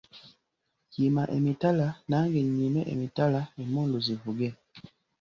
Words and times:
Yima 0.95 1.23
emitala 1.37 1.87
nange 2.09 2.39
nnyimi 2.47 2.81
emitala 2.93 3.41
emmundu 3.61 3.97
zivuge. 4.05 4.49